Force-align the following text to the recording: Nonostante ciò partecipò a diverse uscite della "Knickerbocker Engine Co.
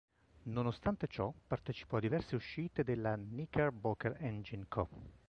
Nonostante 0.45 1.05
ciò 1.07 1.31
partecipò 1.45 1.97
a 1.97 1.99
diverse 1.99 2.33
uscite 2.33 2.83
della 2.83 3.15
"Knickerbocker 3.15 4.15
Engine 4.19 4.65
Co. 4.67 4.89